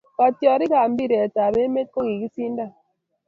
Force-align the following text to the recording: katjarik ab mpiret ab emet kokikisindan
katjarik 0.17 0.71
ab 0.81 0.87
mpiret 0.91 1.35
ab 1.45 1.55
emet 1.63 1.87
kokikisindan 1.91 2.71